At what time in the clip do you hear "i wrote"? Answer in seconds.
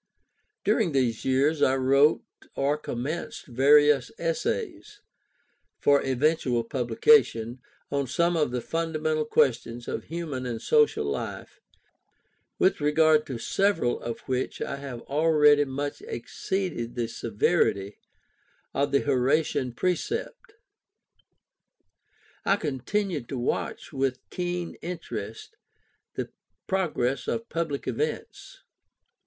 1.61-2.23